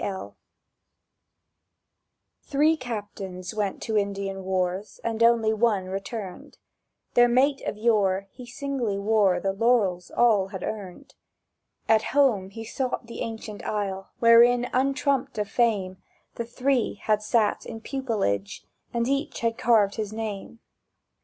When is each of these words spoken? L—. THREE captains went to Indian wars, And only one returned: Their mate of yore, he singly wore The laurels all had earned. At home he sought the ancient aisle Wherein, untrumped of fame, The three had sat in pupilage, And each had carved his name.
L—. 0.03 0.35
THREE 2.41 2.75
captains 2.75 3.53
went 3.53 3.83
to 3.83 3.95
Indian 3.99 4.43
wars, 4.43 4.99
And 5.03 5.21
only 5.21 5.53
one 5.53 5.89
returned: 5.89 6.57
Their 7.13 7.27
mate 7.27 7.61
of 7.67 7.77
yore, 7.77 8.25
he 8.31 8.47
singly 8.47 8.97
wore 8.97 9.39
The 9.39 9.53
laurels 9.53 10.09
all 10.09 10.47
had 10.47 10.63
earned. 10.63 11.13
At 11.87 12.01
home 12.17 12.49
he 12.49 12.63
sought 12.65 13.05
the 13.05 13.19
ancient 13.21 13.63
aisle 13.63 14.09
Wherein, 14.17 14.65
untrumped 14.73 15.37
of 15.37 15.47
fame, 15.51 15.97
The 16.33 16.45
three 16.45 16.95
had 17.03 17.21
sat 17.21 17.67
in 17.67 17.79
pupilage, 17.79 18.65
And 18.91 19.07
each 19.07 19.41
had 19.41 19.55
carved 19.55 19.97
his 19.97 20.11
name. 20.11 20.61